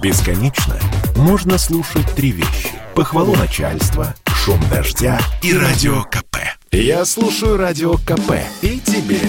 [0.00, 0.78] Бесконечно
[1.16, 2.70] можно слушать три вещи.
[2.94, 6.36] Похвалу начальства, шум дождя и радио КП.
[6.70, 9.20] Я слушаю радио КП и тебе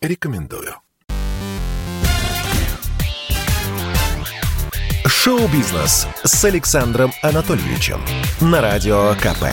[0.00, 0.74] рекомендую.
[5.06, 8.00] Шоу-бизнес с Александром Анатольевичем
[8.40, 9.46] на радио КП.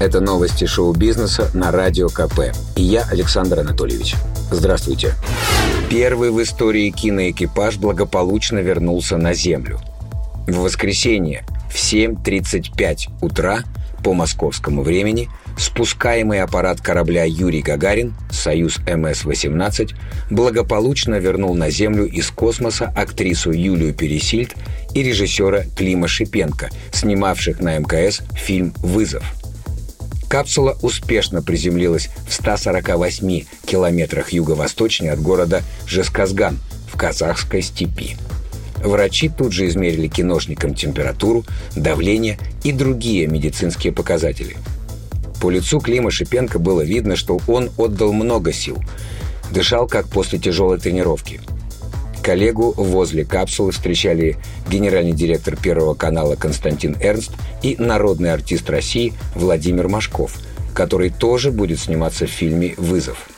[0.00, 2.52] Это новости шоу-бизнеса на Радио КП.
[2.76, 4.16] И я, Александр Анатольевич.
[4.50, 5.14] Здравствуйте.
[5.90, 9.80] Первый в истории киноэкипаж благополучно вернулся на Землю.
[10.46, 13.64] В воскресенье в 7.35 утра
[14.02, 19.94] по московскому времени спускаемый аппарат корабля Юрий Гагарин «Союз МС-18»
[20.30, 24.54] благополучно вернул на Землю из космоса актрису Юлию Пересильд
[24.92, 29.43] и режиссера Клима Шипенко, снимавших на МКС фильм «Вызов».
[30.34, 36.58] Капсула успешно приземлилась в 148 километрах юго-восточнее от города Жесказган
[36.92, 38.16] в казахской степи.
[38.82, 41.44] Врачи тут же измерили киношникам температуру,
[41.76, 44.56] давление и другие медицинские показатели.
[45.40, 48.82] По лицу Клима Шипенко было видно, что он отдал много сил.
[49.52, 51.40] Дышал, как после тяжелой тренировки–
[52.24, 54.38] Коллегу возле капсулы встречали
[54.70, 60.34] генеральный директор Первого канала Константин Эрнст и народный артист России Владимир Машков,
[60.72, 63.28] который тоже будет сниматься в фильме «Вызов».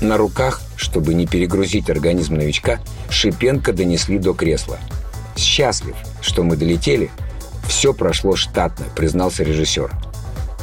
[0.00, 4.80] На руках, чтобы не перегрузить организм новичка, Шипенко донесли до кресла.
[5.36, 7.12] «Счастлив, что мы долетели.
[7.68, 9.92] Все прошло штатно»,— признался режиссер.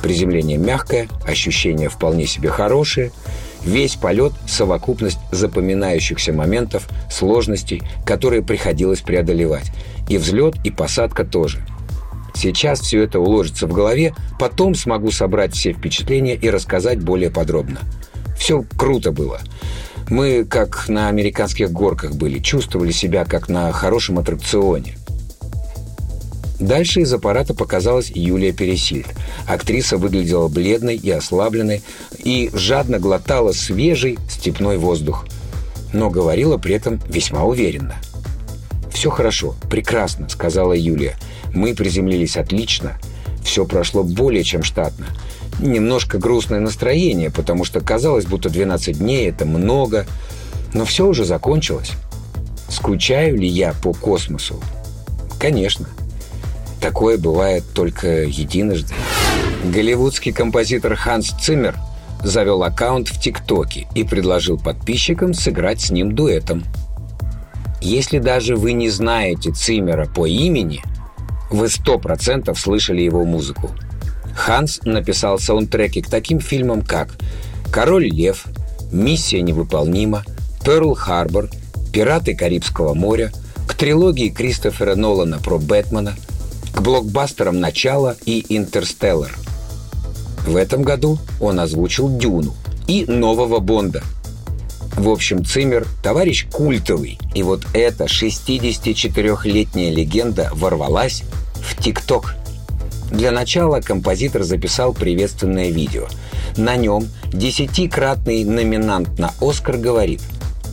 [0.01, 3.11] Приземление мягкое, ощущения вполне себе хорошие—
[3.63, 9.71] Весь полет– совокупность запоминающихся моментов, сложностей, которые приходилось преодолевать.
[10.09, 11.63] И взлет, и посадка тоже.
[12.33, 17.79] Сейчас все это уложится в голове, потом смогу собрать все впечатления и рассказать более подробно.
[18.37, 19.39] Все круто было.
[20.09, 24.95] Мы, как на американских горках были, чувствовали себя как на хорошем аттракционе.
[26.61, 29.07] Дальше из аппарата показалась Юлия Пересильд.
[29.47, 31.81] Актриса выглядела бледной и ослабленной
[32.23, 35.25] и жадно глотала свежий степной воздух.
[35.91, 37.95] Но говорила при этом весьма уверенно.
[38.91, 41.15] «Все хорошо, прекрасно»,— сказала Юлия.
[41.51, 42.99] «Мы приземлились отлично.
[43.43, 45.07] Все прошло более чем штатно.
[45.59, 50.05] Немножко грустное настроение, потому что казалось, будто 12 дней— это много.
[50.75, 51.93] Но все уже закончилось.
[52.69, 54.61] Скучаю ли я по космосу?
[55.39, 55.87] Конечно.
[56.81, 58.95] Такое бывает только единожды.
[59.63, 61.77] Голливудский композитор Ханс Циммер
[62.23, 66.63] завел аккаунт в ТикТоке и предложил подписчикам сыграть с ним дуэтом.
[67.81, 70.81] Если даже вы не знаете Циммера по имени,
[71.51, 73.69] вы сто процентов слышали его музыку.
[74.35, 77.09] Ханс написал саундтреки к таким фильмам, как
[77.71, 78.45] «Король лев»,
[78.91, 80.23] «Миссия невыполнима»,
[80.65, 81.49] «Перл Харбор»,
[81.93, 83.31] «Пираты Карибского моря»,
[83.67, 86.15] к трилогии Кристофера Нолана про Бэтмена–
[86.81, 89.37] к блокбастерам «Начало» и «Интерстеллар».
[90.47, 92.55] В этом году он озвучил «Дюну»
[92.87, 94.01] и «Нового Бонда».
[94.97, 97.19] В общем, Циммер– товарищ культовый.
[97.35, 101.21] И вот эта 64-летняя легенда ворвалась
[101.53, 102.33] в ТикТок.
[103.11, 106.07] Для начала композитор записал приветственное видео.
[106.57, 110.21] На нем десятикратный номинант на «Оскар» говорит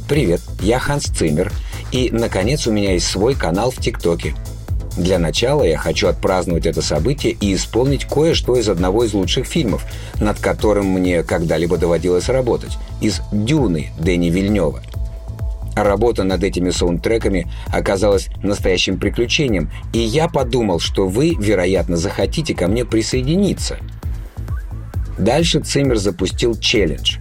[0.09, 1.53] «Привет, я Ханс Циммер,
[1.93, 4.35] и, наконец, у меня есть свой канал в ТикТоке–
[4.97, 9.85] для начала я хочу отпраздновать это событие и исполнить кое-что из одного из лучших фильмов,
[10.21, 14.83] над которым мне когда-либо доводилось работать, из «Дюны» Дэни Вильнева.
[15.77, 22.67] Работа над этими саундтреками оказалась настоящим приключением, и я подумал, что вы, вероятно, захотите ко
[22.67, 23.79] мне присоединиться.
[25.17, 27.19] Дальше Циммер запустил челлендж.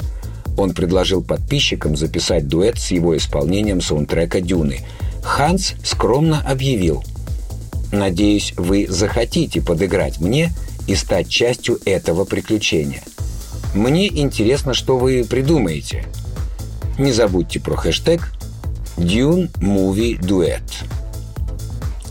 [0.58, 4.80] Он предложил подписчикам записать дуэт с его исполнением саундтрека «Дюны».
[5.22, 7.04] Ханс скромно объявил–
[7.92, 10.52] Надеюсь, вы захотите подыграть мне
[10.88, 13.02] и стать частью этого приключения.
[13.74, 16.06] Мне интересно, что вы придумаете.
[16.98, 18.34] Не забудьте про хэштег
[18.98, 20.64] Dune Movie Duet.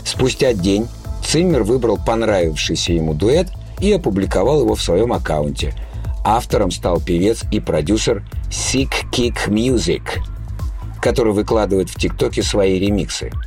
[0.03, 0.87] Спустя день
[1.25, 3.49] Циммер выбрал понравившийся ему дуэт
[3.79, 5.73] и опубликовал его в своем аккаунте.
[6.23, 10.03] Автором стал певец и продюсер Sick Kick Music,
[11.01, 13.31] который выкладывает в ТикТоке свои ремиксы–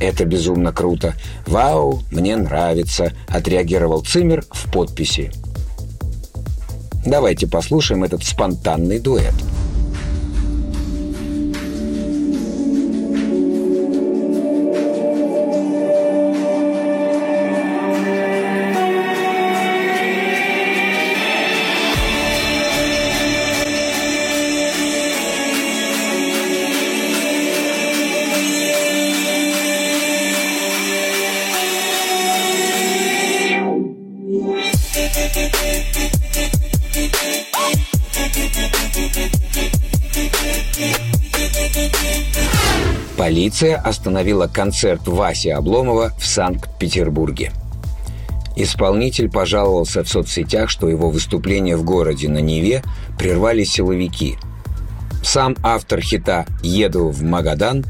[0.00, 1.14] это безумно круто.
[1.46, 5.32] Вау, мне нравится, отреагировал Цимер в подписи.
[7.04, 9.34] Давайте послушаем этот спонтанный дуэт.
[43.24, 47.52] Полиция остановила концерт Васи Обломова в Санкт-Петербурге.
[48.54, 52.82] Исполнитель пожаловался в соцсетях, что его выступление в городе на Неве
[53.18, 54.36] прервали силовики.
[55.22, 57.86] Сам автор хита «Еду в Магадан»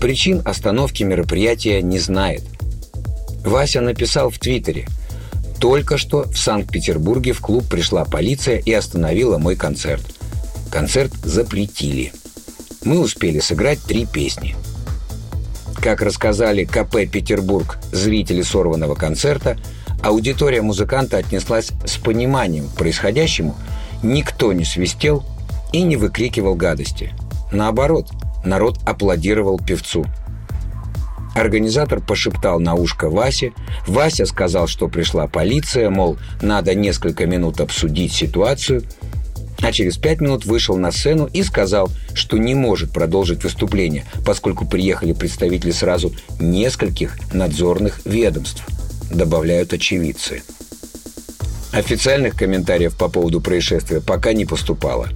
[0.00, 2.42] причин остановки мероприятия не знает.
[3.44, 4.88] Вася написал в Твиттере
[5.60, 10.02] «Только что в Санкт-Петербурге в клуб пришла полиция и остановила мой концерт.
[10.72, 12.12] Концерт запретили.
[12.84, 14.56] Мы успели сыграть три песни.
[15.82, 19.58] Как рассказали КП «Петербург» зрители сорванного концерта,
[20.00, 23.56] аудитория музыканта отнеслась с пониманием к происходящему,
[24.00, 25.24] никто не свистел
[25.72, 27.12] и не выкрикивал гадости.
[27.50, 28.10] Наоборот,
[28.44, 30.06] народ аплодировал певцу.
[31.34, 33.52] Организатор пошептал на ушко Васе.
[33.88, 38.84] Вася сказал, что пришла полиция, мол, надо несколько минут обсудить ситуацию–
[39.62, 44.66] а через пять минут вышел на сцену и сказал, что не может продолжить выступление, поскольку
[44.66, 48.64] приехали представители сразу нескольких надзорных ведомств,
[49.10, 50.42] добавляют очевидцы.
[51.72, 55.08] Официальных комментариев по поводу происшествия пока не поступало.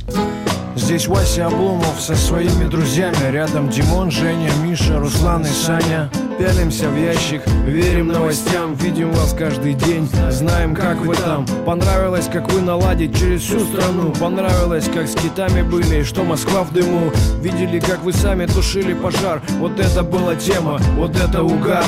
[0.74, 6.96] Здесь Вася Обломов со своими друзьями Рядом Димон, Женя, Миша, Руслан и Саня Пялимся в
[6.98, 11.46] ящик, верим новостям Видим вас каждый день, знаем, как вы там.
[11.64, 14.12] Понравилось, как вы наладить через всю страну.
[14.20, 17.10] Понравилось, как с китами были, что Москва в дыму.
[17.40, 19.40] Видели, как вы сами тушили пожар.
[19.58, 21.84] Вот это была тема, вот это угар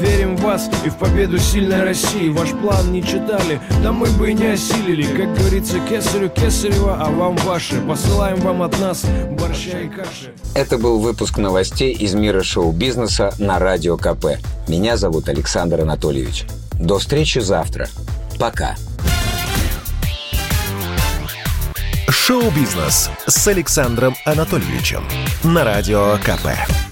[0.00, 2.28] Верим в вас и в победу сильной России.
[2.28, 5.04] Ваш план не читали, да мы бы и не осилили.
[5.04, 7.80] Как говорится, кесарю кесарева, а вам ваши.
[7.80, 9.04] Посылаем вам от нас
[9.38, 10.32] борща и каши.
[10.54, 14.38] Это был выпуск новостей из мира шоу-бизнеса на Радио КП.
[14.68, 16.44] Меня зовут Александр Анатольевич.
[16.78, 17.88] До встречи завтра.
[18.38, 18.76] Пока.
[22.08, 25.04] Шоу-бизнес с Александром Анатольевичем
[25.42, 26.91] на Радио КП.